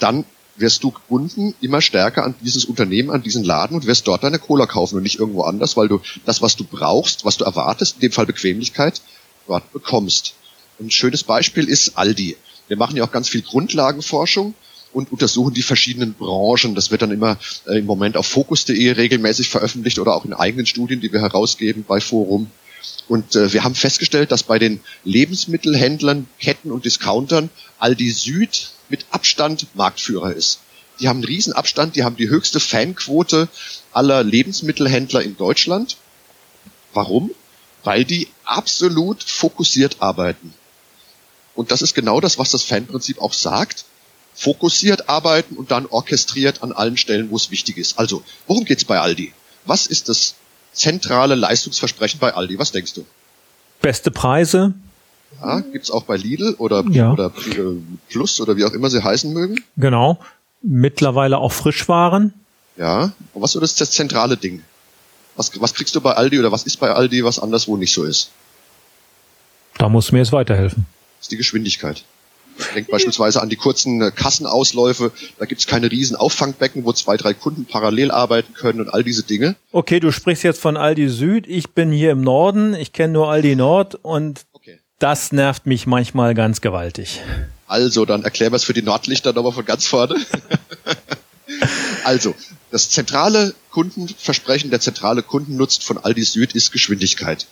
[0.00, 0.26] dann
[0.58, 4.38] wirst du gebunden immer stärker an dieses Unternehmen, an diesen Laden und wirst dort deine
[4.38, 7.96] Cola kaufen und nicht irgendwo anders, weil du das, was du brauchst, was du erwartest,
[7.96, 9.00] in dem Fall Bequemlichkeit,
[9.46, 10.34] dort bekommst.
[10.80, 12.36] ein schönes Beispiel ist Aldi.
[12.68, 14.54] Wir machen ja auch ganz viel Grundlagenforschung
[14.92, 16.74] und untersuchen die verschiedenen Branchen.
[16.74, 20.66] Das wird dann immer äh, im Moment auf Focus.de regelmäßig veröffentlicht oder auch in eigenen
[20.66, 22.50] Studien, die wir herausgeben bei Forum.
[23.08, 29.06] Und äh, wir haben festgestellt, dass bei den Lebensmittelhändlern, Ketten und Discountern Aldi Süd mit
[29.10, 30.60] Abstand Marktführer ist.
[31.00, 33.48] Die haben einen Riesenabstand, die haben die höchste Fanquote
[33.92, 35.96] aller Lebensmittelhändler in Deutschland.
[36.92, 37.30] Warum?
[37.84, 40.52] Weil die absolut fokussiert arbeiten.
[41.54, 43.84] Und das ist genau das, was das Fanprinzip auch sagt.
[44.34, 47.98] Fokussiert arbeiten und dann orchestriert an allen Stellen, wo es wichtig ist.
[47.98, 49.32] Also, worum geht's bei Aldi?
[49.64, 50.34] Was ist das
[50.72, 52.58] zentrale Leistungsversprechen bei Aldi?
[52.58, 53.04] Was denkst du?
[53.80, 54.74] Beste Preise.
[55.40, 57.12] Ja, gibt's auch bei Lidl oder, Ja.
[57.12, 57.76] oder äh,
[58.08, 59.56] Plus oder wie auch immer sie heißen mögen.
[59.76, 60.18] Genau.
[60.62, 62.32] Mittlerweile auch Frischwaren.
[62.76, 63.12] Ja.
[63.34, 64.62] Und was ist das, das zentrale Ding?
[65.36, 68.04] Was, was kriegst du bei Aldi oder was ist bei Aldi, was anderswo nicht so
[68.04, 68.30] ist?
[69.76, 70.86] Da muss mir jetzt weiterhelfen.
[71.18, 72.02] Das ist die Geschwindigkeit.
[72.74, 75.12] Denkt beispielsweise an die kurzen äh, Kassenausläufe.
[75.38, 79.22] Da gibt's keine riesen Auffangbecken, wo zwei, drei Kunden parallel arbeiten können und all diese
[79.22, 79.56] Dinge.
[79.72, 81.46] Okay, du sprichst jetzt von Aldi Süd.
[81.46, 82.74] Ich bin hier im Norden.
[82.74, 84.80] Ich kenne nur Aldi Nord und Okay.
[84.98, 87.20] das nervt mich manchmal ganz gewaltig.
[87.66, 90.16] Also, dann erklären wir es für die Nordlichter nochmal von ganz vorne.
[92.04, 92.34] also,
[92.70, 97.46] das zentrale Kundenversprechen, der zentrale Kundennutzen von Aldi Süd ist Geschwindigkeit.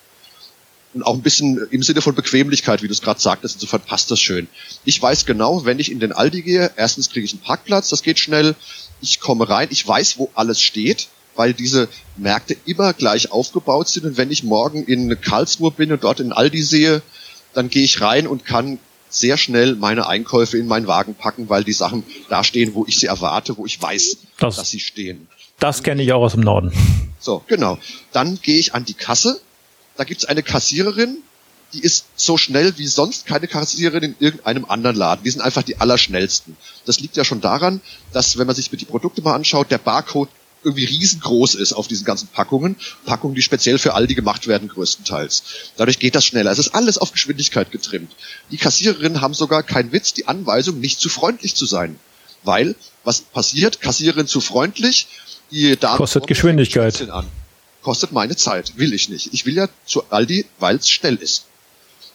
[0.96, 4.10] Und auch ein bisschen im Sinne von Bequemlichkeit, wie du es gerade sagtest, insofern passt
[4.10, 4.48] das schön.
[4.86, 8.02] Ich weiß genau, wenn ich in den Aldi gehe, erstens kriege ich einen Parkplatz, das
[8.02, 8.54] geht schnell.
[9.02, 14.06] Ich komme rein, ich weiß, wo alles steht, weil diese Märkte immer gleich aufgebaut sind.
[14.06, 17.02] Und wenn ich morgen in Karlsruhe bin und dort in Aldi sehe,
[17.52, 18.78] dann gehe ich rein und kann
[19.10, 22.96] sehr schnell meine Einkäufe in meinen Wagen packen, weil die Sachen da stehen, wo ich
[22.98, 25.28] sie erwarte, wo ich weiß, Das- dass sie stehen.
[25.58, 26.72] Das kenne ich auch aus dem Norden.
[27.20, 27.76] So, genau.
[28.12, 29.40] Dann gehe ich an die Kasse.
[29.96, 31.18] Da gibt's eine Kassiererin,
[31.72, 35.24] die ist so schnell wie sonst keine Kassiererin in irgendeinem anderen Laden.
[35.24, 36.56] Die sind einfach die allerschnellsten.
[36.84, 37.80] Das liegt ja schon daran,
[38.12, 40.28] dass, wenn man sich die Produkte mal anschaut, der Barcode
[40.62, 42.76] irgendwie riesengroß ist auf diesen ganzen Packungen.
[43.04, 45.42] Packungen, die speziell für Aldi gemacht werden, größtenteils.
[45.76, 46.50] Dadurch geht das schneller.
[46.50, 48.12] Es ist alles auf Geschwindigkeit getrimmt.
[48.50, 51.98] Die Kassiererinnen haben sogar kein Witz, die Anweisung, nicht zu freundlich zu sein.
[52.42, 53.80] Weil, was passiert?
[53.80, 55.06] Kassiererin zu freundlich,
[55.50, 57.08] die Dame Kostet Geschwindigkeit.
[57.10, 57.26] An.
[57.86, 59.32] Kostet meine Zeit, will ich nicht.
[59.32, 61.44] Ich will ja zu Aldi, weil es schnell ist.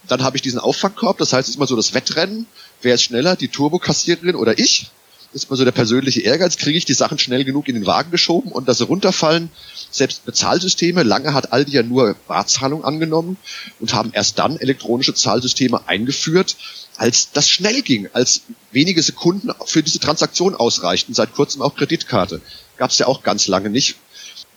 [0.06, 2.46] Dann habe ich diesen Auffangkorb, das heißt, es ist immer so das Wettrennen.
[2.82, 4.92] Wer ist schneller, die Turbokassiererin oder ich?
[5.32, 6.58] Das ist immer so der persönliche Ehrgeiz.
[6.58, 9.50] Kriege ich die Sachen schnell genug in den Wagen geschoben und dass sie runterfallen?
[9.92, 13.38] Selbst Bezahlsysteme, lange hat Aldi ja nur Barzahlung angenommen
[13.80, 16.58] und haben erst dann elektronische Zahlsysteme eingeführt,
[16.98, 18.42] als das schnell ging, als
[18.74, 22.42] wenige Sekunden für diese Transaktion ausreichten, seit kurzem auch Kreditkarte.
[22.76, 23.96] Gab es ja auch ganz lange nicht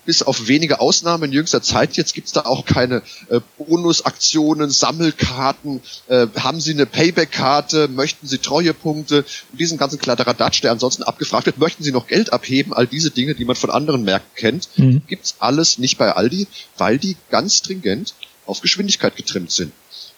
[0.04, 1.96] bis auf wenige Ausnahmen in jüngster Zeit.
[1.96, 5.80] Jetzt gibt's da auch keine äh, Bonusaktionen, Sammelkarten.
[6.08, 7.88] Äh, haben Sie eine Payback-Karte?
[7.88, 9.24] Möchten Sie Treuepunkte?
[9.52, 11.58] Und diesen ganzen Kladderadatsch, der ansonsten abgefragt wird.
[11.58, 12.72] Möchten Sie noch Geld abheben?
[12.72, 15.02] All diese Dinge, die man von anderen Märkten kennt, Mhm.
[15.06, 16.46] gibt's alles nicht bei Aldi,
[16.78, 18.14] weil die ganz stringent
[18.46, 19.72] auf Geschwindigkeit getrimmt sind.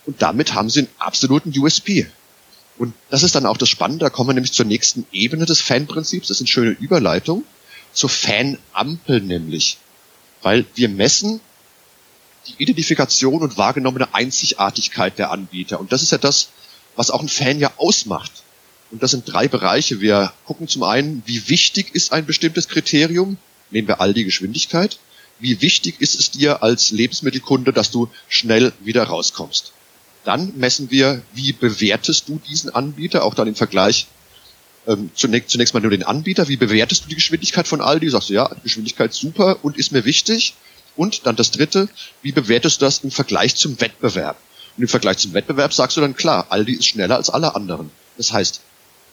[0.05, 2.07] Und damit haben sie einen absoluten USP.
[2.79, 5.61] Und das ist dann auch das Spannende, da kommen wir nämlich zur nächsten Ebene des
[5.61, 6.29] Fanprinzips.
[6.29, 7.45] Das ist eine schöne Überleitung
[7.97, 9.79] zur Fanampel nämlich.
[10.43, 11.41] Weil wir messen
[12.47, 15.81] die Identifikation und wahrgenommene Einzigartigkeit der Anbieter.
[15.81, 16.51] Und das ist ja das,
[16.95, 18.31] was auch ein Fan ja ausmacht.
[18.93, 20.01] Und das sind drei Bereiche.
[20.01, 23.37] Wir gucken zum einen, wie wichtig ist ein bestimmtes Kriterium?
[23.71, 24.99] Nehmen wir all die Geschwindigkeit.
[25.41, 29.73] Wie wichtig ist es dir als Lebensmittelkunde, dass du schnell wieder rauskommst?
[30.25, 34.07] Dann messen wir, wie bewertest du diesen Anbieter, auch dann im Vergleich
[34.87, 36.49] ähm, zunächst, zunächst mal nur den Anbieter.
[36.49, 38.11] Wie bewertest du die Geschwindigkeit von Aldi?
[38.11, 40.55] Sagst du, ja, Geschwindigkeit super und ist mir wichtig.
[40.97, 41.89] Und dann das dritte,
[42.23, 44.37] wie bewertest du das im Vergleich zum Wettbewerb?
[44.77, 47.91] Und im Vergleich zum Wettbewerb sagst du dann klar, Aldi ist schneller als alle anderen.
[48.17, 48.61] Das heißt,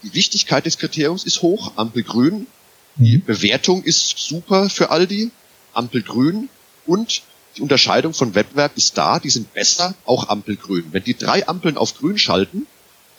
[0.03, 2.47] die Wichtigkeit des Kriteriums ist hoch, Ampel grün,
[2.95, 5.31] die Bewertung ist super für Aldi,
[5.73, 6.49] Ampel grün
[6.85, 7.23] und
[7.57, 10.87] die Unterscheidung von Wettbewerb ist da, die sind besser, auch Ampel grün.
[10.91, 12.67] Wenn die drei Ampeln auf grün schalten,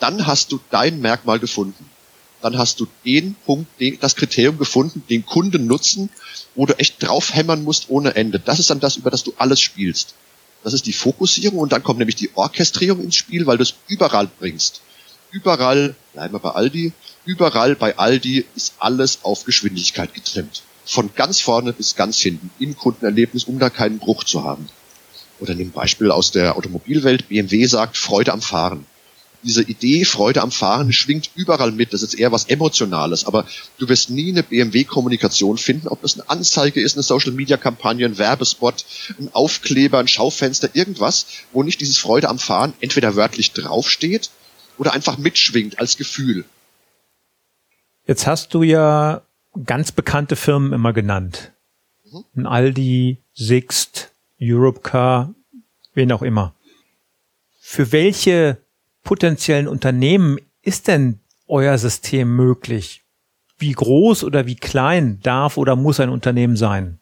[0.00, 1.88] dann hast du dein Merkmal gefunden.
[2.44, 6.11] Dann hast du den Punkt, den, das Kriterium gefunden, den Kunden nutzen,
[6.54, 8.38] wo du echt draufhämmern musst ohne Ende.
[8.38, 10.14] Das ist dann das, über das du alles spielst.
[10.62, 13.72] Das ist die Fokussierung und dann kommt nämlich die Orchestrierung ins Spiel, weil du es
[13.88, 14.83] überall bringst.
[15.30, 16.92] Überall, bleiben wir bei Aldi,
[17.24, 20.64] überall bei Aldi ist alles auf Geschwindigkeit getrimmt.
[20.85, 24.68] Von ganz vorne bis ganz hinten im Kundenerlebnis, um da keinen Bruch zu haben.
[25.40, 27.28] Oder nimm Beispiel aus der Automobilwelt.
[27.28, 28.85] BMW sagt Freude am Fahren.
[29.44, 31.92] Diese Idee Freude am Fahren schwingt überall mit.
[31.92, 33.26] Das ist eher was Emotionales.
[33.26, 33.46] Aber
[33.78, 38.85] du wirst nie eine BMW-Kommunikation finden, ob das eine Anzeige ist, eine Social-Media-Kampagne, ein Werbespot,
[39.18, 44.30] ein Aufkleber, ein Schaufenster, irgendwas, wo nicht dieses Freude am Fahren entweder wörtlich draufsteht
[44.78, 46.44] oder einfach mitschwingt als Gefühl.
[48.07, 49.22] Jetzt hast du ja
[49.64, 51.52] ganz bekannte Firmen immer genannt.
[52.37, 55.35] Ein Aldi, Sixt, Europcar,
[55.94, 56.54] wen auch immer.
[57.61, 58.59] Für welche
[59.04, 63.02] potenziellen Unternehmen ist denn euer System möglich?
[63.58, 67.00] Wie groß oder wie klein darf oder muss ein Unternehmen sein?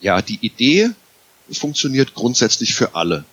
[0.00, 0.90] Ja, die Idee
[1.52, 3.24] funktioniert grundsätzlich für alle.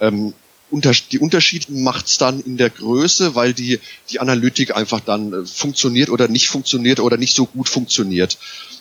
[0.00, 0.32] Ähm,
[0.70, 5.46] unter, die Unterschiede macht's dann in der Größe, weil die, die Analytik einfach dann äh,
[5.46, 8.38] funktioniert oder nicht funktioniert oder nicht so gut funktioniert.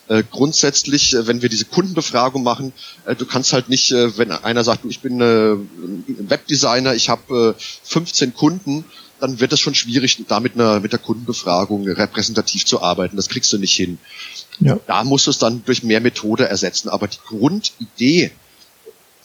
[0.07, 2.73] Äh, grundsätzlich, äh, wenn wir diese Kundenbefragung machen,
[3.05, 5.55] äh, du kannst halt nicht, äh, wenn einer sagt, ich bin äh,
[6.29, 8.85] Webdesigner, ich habe 15 Kunden,
[9.19, 13.15] dann wird es schon schwierig, da mit einer mit der Kundenbefragung repräsentativ zu arbeiten.
[13.15, 13.97] Das kriegst du nicht hin.
[14.59, 14.79] Ja.
[14.87, 16.89] Da musst du es dann durch mehr Methode ersetzen.
[16.89, 18.31] Aber die Grundidee,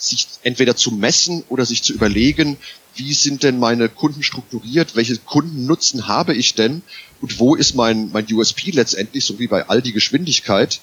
[0.02, 2.56] sich entweder zu messen oder sich zu überlegen,
[2.94, 6.82] wie sind denn meine Kunden strukturiert, welche Kundennutzen habe ich denn
[7.20, 10.80] und wo ist mein, mein USP letztendlich, so wie bei all die Geschwindigkeit,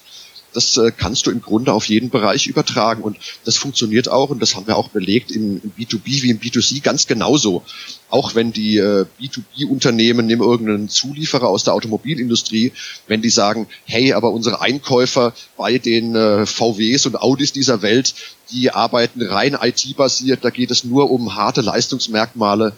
[0.52, 3.02] das äh, kannst du im Grunde auf jeden Bereich übertragen.
[3.02, 6.40] Und das funktioniert auch, und das haben wir auch belegt im, im B2B wie im
[6.40, 7.62] B2C ganz genauso.
[8.08, 12.72] Auch wenn die äh, B2B-Unternehmen nehmen irgendeinen Zulieferer aus der Automobilindustrie,
[13.06, 18.14] wenn die sagen, hey, aber unsere Einkäufer bei den äh, VWs und Audis dieser Welt,
[18.50, 22.72] die arbeiten rein IT-basiert, da geht es nur um harte Leistungsmerkmale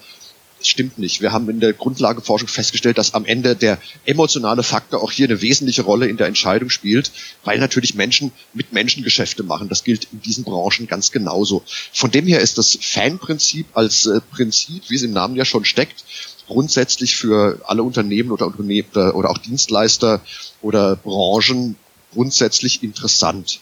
[0.69, 1.21] stimmt nicht.
[1.21, 5.41] Wir haben in der Grundlageforschung festgestellt, dass am Ende der emotionale Faktor auch hier eine
[5.41, 7.13] wesentliche Rolle in der Entscheidung spielt,
[7.45, 9.69] weil natürlich Menschen mit Menschen Geschäfte machen.
[9.69, 11.63] Das gilt in diesen Branchen ganz genauso.
[11.93, 15.65] Von dem her ist das Fanprinzip als äh, Prinzip, wie es im Namen ja schon
[15.65, 16.05] steckt,
[16.47, 20.21] grundsätzlich für alle Unternehmen oder Unternehmen oder auch Dienstleister
[20.61, 21.77] oder Branchen
[22.13, 23.61] grundsätzlich interessant.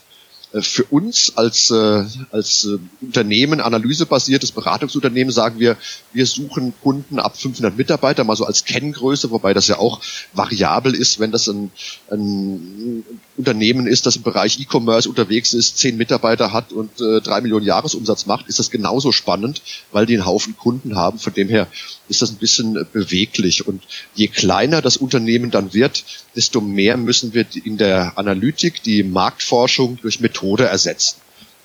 [0.53, 5.77] Äh, für uns als, äh, als äh, Unternehmen, analysebasiertes Beratungsunternehmen, sagen wir,
[6.13, 10.01] wir suchen Kunden ab 500 Mitarbeiter, mal so als Kenngröße, wobei das ja auch
[10.33, 11.71] variabel ist, wenn das ein,
[12.09, 13.03] ein
[13.37, 17.65] Unternehmen ist, das im Bereich E-Commerce unterwegs ist, zehn Mitarbeiter hat und äh, drei Millionen
[17.65, 19.61] Jahresumsatz macht, ist das genauso spannend,
[19.91, 21.19] weil die einen Haufen Kunden haben.
[21.19, 21.67] Von dem her
[22.11, 23.67] ist das ein bisschen beweglich.
[23.67, 23.81] Und
[24.13, 26.03] je kleiner das Unternehmen dann wird,
[26.35, 31.15] desto mehr müssen wir in der Analytik die Marktforschung durch Methode ersetzen.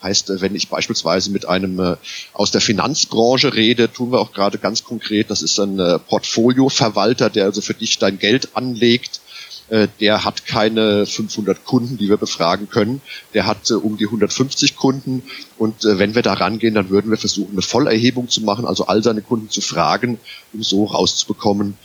[0.03, 1.97] Heißt, wenn ich beispielsweise mit einem äh,
[2.33, 7.29] aus der Finanzbranche rede, tun wir auch gerade ganz konkret, das ist ein äh, Portfolioverwalter,
[7.29, 9.21] der also für dich dein Geld anlegt
[9.69, 13.01] äh, der hat keine 500 Kunden, die wir befragen können.
[13.35, 15.23] Der hat äh, um die 150 Kunden.
[15.59, 18.87] Und äh, wenn wir da rangehen, dann würden wir versuchen, eine Vollerhebung zu machen, also
[18.87, 20.19] all seine Kunden zu fragen,
[20.53, 21.77] um so rauszubekommen,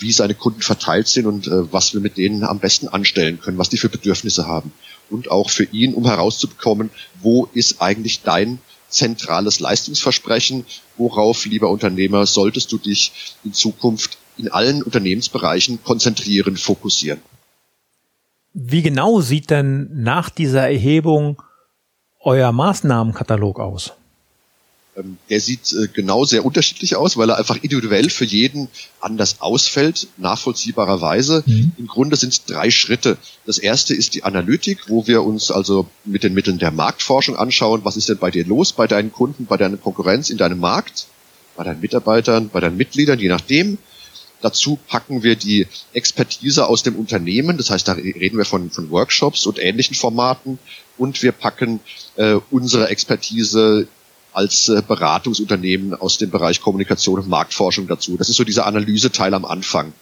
[0.00, 3.68] wie seine Kunden verteilt sind und was wir mit denen am besten anstellen können, was
[3.68, 4.72] die für Bedürfnisse haben.
[5.08, 8.58] Und auch für ihn, um herauszubekommen, wo ist eigentlich dein
[8.88, 13.12] zentrales Leistungsversprechen, worauf, lieber Unternehmer, solltest du dich
[13.44, 17.20] in Zukunft in allen Unternehmensbereichen konzentrieren, fokussieren.
[18.54, 21.40] Wie genau sieht denn nach dieser Erhebung
[22.20, 23.92] euer Maßnahmenkatalog aus?
[24.94, 28.68] Ähm, der sieht äh, genau sehr unterschiedlich aus, weil er einfach individuell für jeden
[29.00, 31.42] anders ausfällt, nachvollziehbarerweise.
[31.46, 31.72] Mhm.
[31.78, 33.16] Im Grunde sind es drei Schritte.
[33.46, 37.80] Das erste ist die Analytik, wo wir uns also mit den Mitteln der Marktforschung anschauen,
[37.84, 41.06] was ist denn bei dir los, bei deinen Kunden, bei deiner Konkurrenz in deinem Markt,
[41.56, 43.78] bei deinen Mitarbeitern, bei deinen Mitgliedern, je nachdem.
[44.42, 48.90] Dazu packen wir die Expertise aus dem Unternehmen, das heißt, da reden wir von, von
[48.90, 50.58] Workshops und ähnlichen Formaten
[50.98, 51.80] und wir packen
[52.16, 53.86] äh, unsere Expertise
[54.32, 58.16] als äh, Beratungsunternehmen aus dem Bereich Kommunikation und Marktforschung dazu.
[58.16, 59.92] Das ist so dieser Analyseteil am Anfang.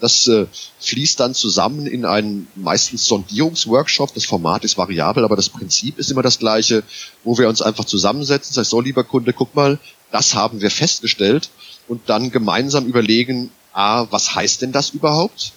[0.00, 0.46] Das äh,
[0.80, 4.12] fließt dann zusammen in einen meistens Sondierungsworkshop.
[4.12, 6.82] Das Format ist variabel, aber das Prinzip ist immer das gleiche,
[7.22, 8.50] wo wir uns einfach zusammensetzen.
[8.50, 9.78] Das heißt, so lieber Kunde, guck mal,
[10.10, 11.50] das haben wir festgestellt
[11.86, 15.52] und dann gemeinsam überlegen, A, was heißt denn das überhaupt?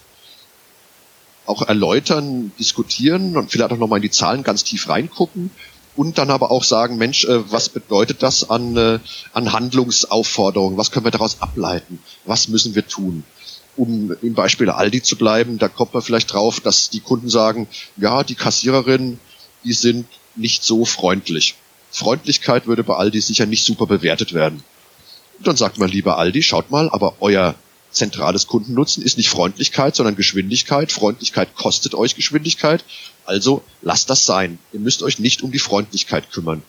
[1.46, 5.50] Auch erläutern, diskutieren und vielleicht auch nochmal in die Zahlen ganz tief reingucken
[5.96, 8.98] und dann aber auch sagen, Mensch, äh, was bedeutet das an, äh,
[9.32, 10.76] an Handlungsaufforderungen?
[10.76, 12.00] Was können wir daraus ableiten?
[12.24, 13.24] Was müssen wir tun?
[13.76, 17.68] Um im Beispiel Aldi zu bleiben, da kommt man vielleicht drauf, dass die Kunden sagen,
[17.96, 19.18] ja, die Kassiererinnen,
[19.64, 21.54] die sind nicht so freundlich.
[21.90, 24.62] Freundlichkeit würde bei Aldi sicher nicht super bewertet werden.
[25.38, 27.54] Und dann sagt man lieber Aldi, schaut mal, aber euer
[27.90, 30.92] zentrales Kundennutzen ist nicht Freundlichkeit, sondern Geschwindigkeit.
[30.92, 32.84] Freundlichkeit kostet euch Geschwindigkeit.
[33.24, 34.58] Also lasst das sein.
[34.72, 36.62] Ihr müsst euch nicht um die Freundlichkeit kümmern.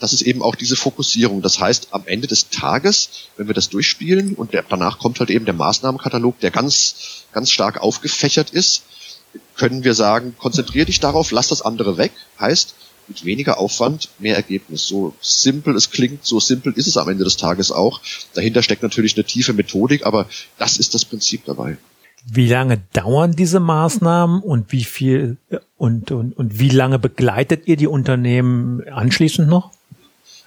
[0.00, 1.40] Das ist eben auch diese Fokussierung.
[1.40, 5.44] Das heißt, am Ende des Tages, wenn wir das durchspielen und danach kommt halt eben
[5.44, 8.82] der Maßnahmenkatalog, der ganz, ganz stark aufgefächert ist,
[9.56, 12.12] können wir sagen, konzentrier dich darauf, lass das andere weg.
[12.38, 12.74] Heißt,
[13.08, 14.86] mit weniger Aufwand mehr Ergebnis.
[14.86, 18.00] So simpel es klingt, so simpel ist es am Ende des Tages auch.
[18.34, 20.26] Dahinter steckt natürlich eine tiefe Methodik, aber
[20.58, 21.76] das ist das Prinzip dabei.
[22.26, 25.36] Wie lange dauern diese Maßnahmen und wie viel
[25.76, 29.72] und, und, und wie lange begleitet ihr die Unternehmen anschließend noch?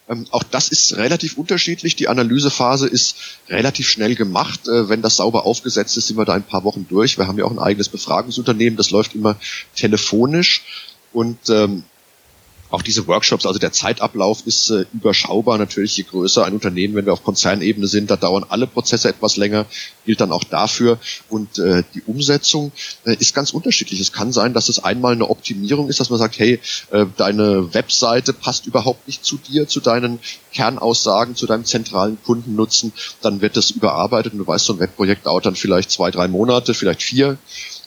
[0.10, 1.96] Ähm, auch das ist relativ unterschiedlich.
[1.96, 3.18] Die Analysephase ist
[3.50, 4.68] relativ schnell gemacht.
[4.68, 7.18] Äh, wenn das sauber aufgesetzt ist, sind wir da ein paar Wochen durch.
[7.18, 9.38] Wir haben ja auch ein eigenes Befragungsunternehmen, das läuft immer
[9.76, 10.64] telefonisch.
[11.14, 11.84] Und ähm,
[12.70, 15.58] auch diese Workshops, also der Zeitablauf ist äh, überschaubar.
[15.58, 19.38] Natürlich, je größer ein Unternehmen, wenn wir auf Konzernebene sind, da dauern alle Prozesse etwas
[19.38, 19.66] länger,
[20.06, 21.00] gilt dann auch dafür.
[21.30, 22.72] Und äh, die Umsetzung
[23.06, 24.00] äh, ist ganz unterschiedlich.
[24.02, 26.60] Es kann sein, dass es einmal eine Optimierung ist, dass man sagt, hey,
[26.92, 30.20] äh, deine Webseite passt überhaupt nicht zu dir, zu deinen
[30.54, 32.92] Kernaussagen, zu deinem zentralen Kundennutzen.
[33.22, 36.28] Dann wird das überarbeitet und du weißt, so ein Webprojekt dauert dann vielleicht zwei, drei
[36.28, 37.38] Monate, vielleicht vier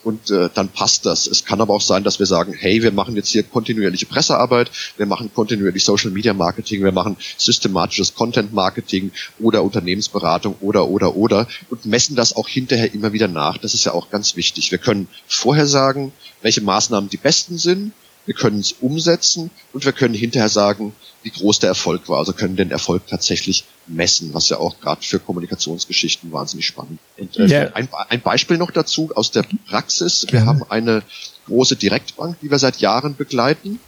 [0.04, 1.26] und äh, dann passt das.
[1.26, 4.70] Es kann aber auch sein, dass wir sagen, hey, wir machen jetzt hier kontinuierliche Pressearbeit,
[4.96, 11.16] wir machen kontinuierlich Social Media Marketing, wir machen systematisches Content Marketing oder Unternehmensberatung oder oder
[11.16, 13.58] oder und messen das auch hinterher immer wieder nach.
[13.58, 14.70] Das ist ja auch ganz wichtig.
[14.70, 17.92] Wir können vorher sagen, welche Maßnahmen die besten sind,
[18.31, 22.19] wir können es umsetzen und wir können hinterher sagen, wie groß der Erfolg war.
[22.19, 27.01] Also können den Erfolg tatsächlich messen, was ja auch gerade für Kommunikationsgeschichten wahnsinnig spannend.
[27.19, 27.73] Und äh, ja.
[27.73, 30.29] ein, ein, Beispiel noch dazu aus der Praxis.
[30.31, 31.03] Wir haben eine
[31.47, 33.81] große Direktbank, die wir seit Jahren begleiten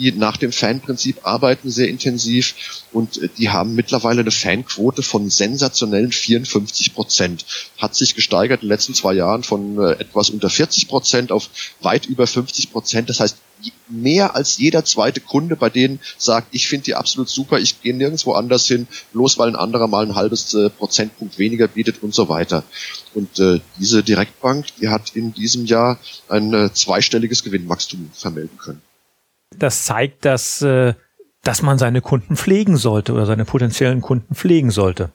[0.00, 5.30] die nach dem Fanprinzip arbeiten sehr intensiv und äh, die haben mittlerweile eine Fanquote von
[5.30, 7.44] sensationellen 54 Prozent.
[7.78, 11.50] Hat sich gesteigert in den letzten zwei Jahren von äh, etwas unter 40 Prozent auf
[11.80, 13.10] weit über 50 Prozent.
[13.10, 13.36] Das heißt,
[13.88, 17.94] mehr als jeder zweite Kunde bei denen sagt, ich finde die absolut super, ich gehe
[17.94, 22.14] nirgendwo anders hin, bloß weil ein anderer mal ein halbes äh, Prozentpunkt weniger bietet und
[22.14, 22.64] so weiter.
[23.14, 28.80] Und äh, diese Direktbank, die hat in diesem Jahr ein äh, zweistelliges Gewinnwachstum vermelden können.
[29.56, 30.94] Das zeigt, dass, äh,
[31.42, 35.10] dass man seine Kunden pflegen sollte oder seine potenziellen Kunden pflegen sollte.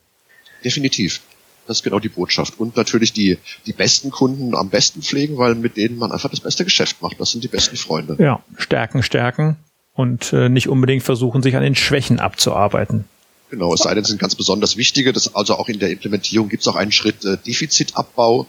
[0.63, 1.21] Definitiv.
[1.67, 2.60] Das ist genau die Botschaft.
[2.60, 6.39] Und natürlich die, die besten Kunden am besten pflegen, weil mit denen man einfach das
[6.39, 7.19] beste Geschäft macht.
[7.19, 8.15] Das sind die besten Freunde.
[8.19, 9.58] Ja, stärken, stärken
[9.93, 13.06] und äh, nicht unbedingt versuchen, sich an den Schwächen abzuarbeiten.
[13.50, 15.13] Genau, es sei denn, sind ganz besonders wichtige.
[15.13, 18.48] Das, also auch in der Implementierung gibt es auch einen Schritt äh, Defizitabbau.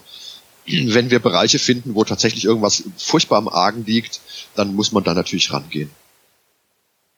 [0.67, 4.19] Wenn wir Bereiche finden, wo tatsächlich irgendwas furchtbar am Argen liegt,
[4.55, 5.89] dann muss man da natürlich rangehen.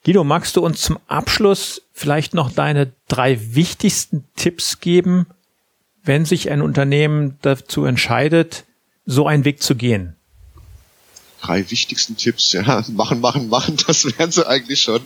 [0.05, 5.27] Guido, magst du uns zum Abschluss vielleicht noch deine drei wichtigsten Tipps geben,
[6.03, 8.65] wenn sich ein Unternehmen dazu entscheidet,
[9.05, 10.15] so einen Weg zu gehen?
[11.41, 15.01] Drei wichtigsten Tipps, ja, machen, machen, machen, das wären sie eigentlich schon,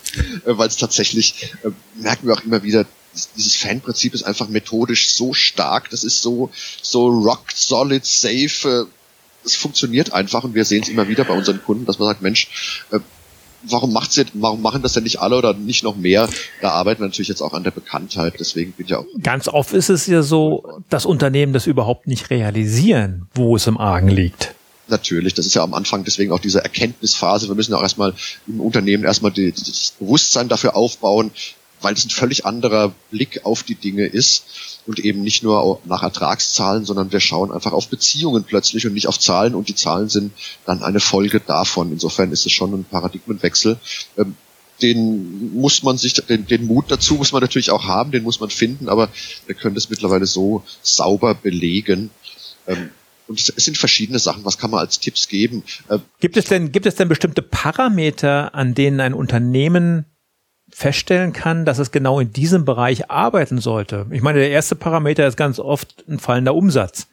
[0.45, 2.85] äh, weil es tatsächlich, äh, merken wir auch immer wieder,
[3.35, 6.49] dieses Fanprinzip ist einfach methodisch so stark, das ist so,
[6.81, 8.87] so rock solid, safe,
[9.45, 12.21] es funktioniert einfach und wir sehen es immer wieder bei unseren Kunden, dass man sagt,
[12.21, 12.99] Mensch, äh,
[13.63, 16.29] warum macht's jetzt, warum machen das denn nicht alle oder nicht noch mehr?
[16.61, 19.05] Da arbeiten wir natürlich jetzt auch an der Bekanntheit, deswegen bin ich auch.
[19.21, 23.77] Ganz oft ist es ja so, dass Unternehmen das überhaupt nicht realisieren, wo es im
[23.77, 24.55] Argen liegt.
[24.89, 27.47] Natürlich, das ist ja am Anfang deswegen auch diese Erkenntnisphase.
[27.47, 28.13] Wir müssen auch erstmal
[28.47, 31.31] im Unternehmen erstmal die, das Bewusstsein dafür aufbauen,
[31.83, 34.45] weil es ein völlig anderer Blick auf die Dinge ist
[34.85, 39.07] und eben nicht nur nach Ertragszahlen, sondern wir schauen einfach auf Beziehungen plötzlich und nicht
[39.07, 40.33] auf Zahlen und die Zahlen sind
[40.65, 41.91] dann eine Folge davon.
[41.91, 43.77] Insofern ist es schon ein Paradigmenwechsel.
[44.17, 44.35] Ähm,
[44.81, 48.39] den muss man sich, den, den Mut dazu muss man natürlich auch haben, den muss
[48.39, 49.09] man finden, aber
[49.45, 52.09] wir können das mittlerweile so sauber belegen.
[52.67, 52.89] Ähm,
[53.27, 54.43] und es sind verschiedene Sachen.
[54.43, 55.63] Was kann man als Tipps geben?
[55.89, 60.05] Ähm, gibt es denn, gibt es denn bestimmte Parameter, an denen ein Unternehmen
[60.73, 64.07] feststellen kann, dass es genau in diesem Bereich arbeiten sollte.
[64.11, 67.07] Ich meine, der erste Parameter ist ganz oft ein fallender Umsatz.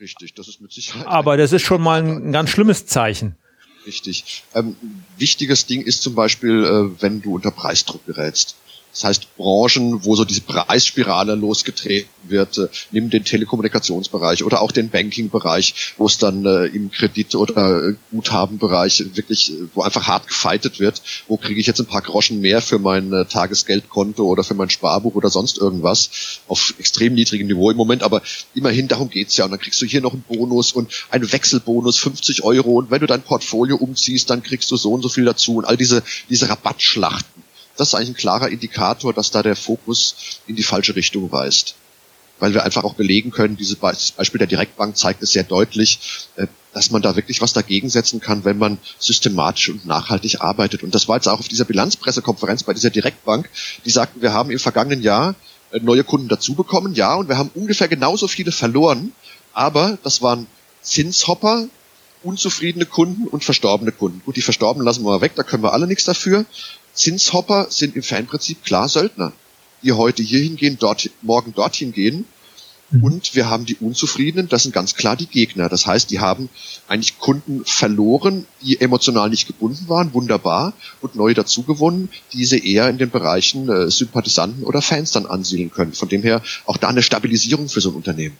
[0.00, 1.06] Richtig, das ist mit Sicherheit.
[1.06, 3.36] Aber das ist schon mal ein, ein ganz schlimmes Zeichen.
[3.86, 4.44] Richtig.
[4.54, 4.76] Ähm,
[5.18, 8.56] wichtiges Ding ist zum Beispiel, äh, wenn du unter Preisdruck gerätst.
[8.92, 14.72] Das heißt, Branchen, wo so diese Preisspirale losgetreten wird, äh, nimm den Telekommunikationsbereich oder auch
[14.72, 20.08] den Banking-Bereich, wo es dann äh, im Kredit- oder äh, Guthabenbereich wirklich, äh, wo einfach
[20.08, 24.44] hart gefeitet wird, wo kriege ich jetzt ein paar Groschen mehr für mein Tagesgeldkonto oder
[24.44, 28.22] für mein Sparbuch oder sonst irgendwas, auf extrem niedrigem Niveau im Moment, aber
[28.54, 29.44] immerhin darum geht's ja.
[29.44, 32.78] Und dann kriegst du hier noch einen Bonus und einen Wechselbonus, 50 Euro.
[32.78, 35.56] Und wenn du dein Portfolio umziehst, dann kriegst du so und so viel dazu.
[35.56, 37.39] Und all diese, diese Rabattschlachten
[37.80, 40.14] das ist eigentlich ein klarer Indikator, dass da der Fokus
[40.46, 41.76] in die falsche Richtung weist.
[42.38, 46.46] Weil wir einfach auch belegen können, dieses Beispiel der Direktbank zeigt es sehr deutlich, äh,
[46.72, 50.82] dass man da wirklich was dagegen setzen kann, wenn man systematisch und nachhaltig arbeitet.
[50.82, 53.48] Und das war jetzt auch auf dieser Bilanzpressekonferenz bei dieser Direktbank,
[53.84, 55.34] die sagten, wir haben im vergangenen Jahr
[55.72, 59.12] äh, neue Kunden dazu bekommen, ja, und wir haben ungefähr genauso viele verloren,
[59.52, 60.46] aber das waren
[60.82, 61.68] Zinshopper,
[62.22, 64.22] unzufriedene Kunden und verstorbene Kunden.
[64.24, 66.44] Gut, die Verstorbenen lassen wir mal weg, da können wir alle nichts dafür.
[66.92, 69.32] Zinshopper sind im Fanprinzip klar Söldner,
[69.82, 72.26] die heute hier hingehen, dort, morgen dorthin gehen.
[72.90, 73.04] Mhm.
[73.04, 75.68] Und wir haben die Unzufriedenen, das sind ganz klar die Gegner.
[75.68, 76.48] Das heißt, die haben
[76.88, 82.88] eigentlich Kunden verloren, die emotional nicht gebunden waren, wunderbar, und neue dazugewonnen, die sie eher
[82.88, 85.92] in den Bereichen äh, Sympathisanten oder Fans dann ansiedeln können.
[85.92, 88.36] Von dem her auch da eine Stabilisierung für so ein Unternehmen.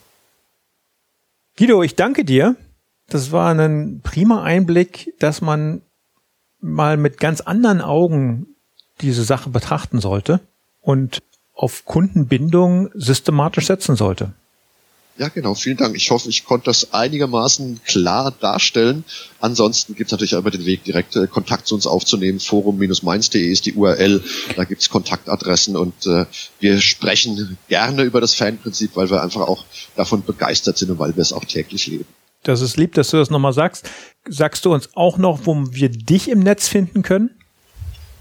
[1.57, 2.57] Guido, ich danke dir.
[3.11, 5.83] Das war ein prima Einblick, dass man
[6.61, 8.47] mal mit ganz anderen Augen
[9.01, 10.41] diese Sache betrachten sollte
[10.81, 11.19] und
[11.53, 14.33] auf Kundenbindung systematisch setzen sollte.
[15.19, 15.55] Ja, genau.
[15.55, 15.97] Vielen Dank.
[15.97, 19.05] Ich hoffe, ich konnte das einigermaßen klar darstellen.
[19.41, 22.39] Ansonsten gibt es natürlich auch immer den Weg, direkt äh, Kontakt zu uns aufzunehmen.
[22.39, 24.23] Forum-mainz.de ist die URL.
[24.57, 26.27] Da gibt es Kontaktadressen und äh,
[26.61, 31.17] wir sprechen gerne über das Fanprinzip, weil wir einfach auch davon begeistert sind und weil
[31.17, 32.07] wir es auch täglich leben.
[32.43, 33.89] Das ist lieb, dass du das nochmal sagst.
[34.29, 37.31] Sagst du uns auch noch, wo wir dich im Netz finden können?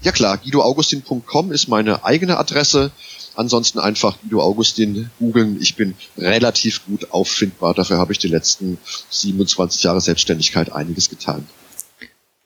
[0.02, 2.90] Ja klar, guidoaugustin.com ist meine eigene Adresse.
[3.36, 5.58] Ansonsten einfach Guido Augustin googeln.
[5.60, 7.74] Ich bin relativ gut auffindbar.
[7.74, 8.78] Dafür habe ich die letzten
[9.10, 11.46] 27 Jahre Selbstständigkeit einiges getan.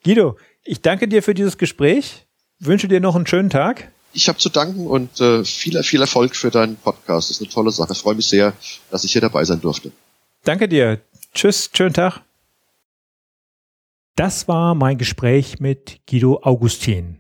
[0.05, 2.27] Guido, ich danke dir für dieses Gespräch.
[2.61, 3.91] Wünsche dir noch einen schönen Tag.
[4.13, 7.31] Ich habe zu danken und äh, viel, viel Erfolg für deinen Podcast.
[7.31, 7.93] Das ist eine tolle Sache.
[7.93, 8.53] Ich freue mich sehr,
[8.91, 9.91] dass ich hier dabei sein durfte.
[10.45, 11.01] Danke dir.
[11.35, 12.23] Tschüss, schönen Tag.
[14.15, 17.19] Das war mein Gespräch mit Guido Augustin.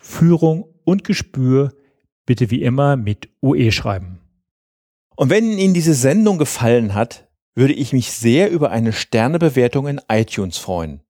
[0.00, 1.74] Führung und Gespür
[2.24, 4.20] bitte wie immer mit UE schreiben.
[5.16, 7.25] Und wenn Ihnen diese Sendung gefallen hat,
[7.56, 11.00] würde ich mich sehr über eine Sternebewertung in iTunes freuen.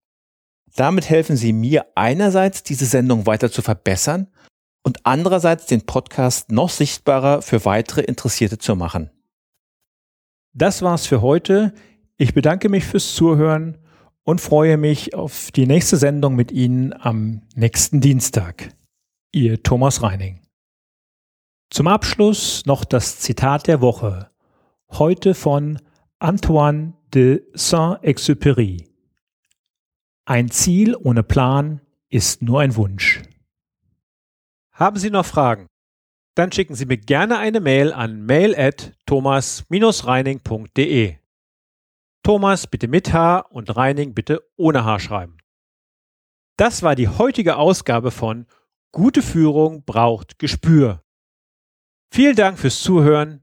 [0.76, 4.28] Damit helfen Sie mir einerseits, diese Sendung weiter zu verbessern
[4.84, 9.11] und andererseits den Podcast noch sichtbarer für weitere Interessierte zu machen.
[10.55, 11.74] Das war's für heute.
[12.16, 13.78] Ich bedanke mich fürs Zuhören
[14.22, 18.70] und freue mich auf die nächste Sendung mit Ihnen am nächsten Dienstag.
[19.32, 20.40] Ihr Thomas Reining.
[21.70, 24.30] Zum Abschluss noch das Zitat der Woche.
[24.90, 25.80] Heute von
[26.18, 28.88] Antoine de Saint-Exupéry.
[30.24, 33.20] Ein Ziel ohne Plan ist nur ein Wunsch.
[34.72, 35.66] Haben Sie noch Fragen?
[36.34, 41.16] Dann schicken Sie mir gerne eine Mail an mail at thomas-reining.de.
[42.22, 45.36] Thomas bitte mit H und Reining bitte ohne H schreiben.
[46.56, 48.46] Das war die heutige Ausgabe von
[48.90, 51.04] Gute Führung braucht Gespür.
[52.10, 53.42] Vielen Dank fürs Zuhören.